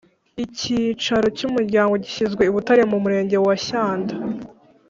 Icyicaro 0.43 1.27
cy’umuryango 1.37 1.93
gishyizwe 2.03 2.41
i 2.45 2.51
Butare 2.53 2.83
mu 2.91 2.97
murenge 3.03 3.37
wa 3.45 3.55
Shyanda 3.65 4.13